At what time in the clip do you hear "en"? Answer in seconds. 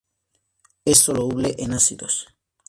1.59-1.75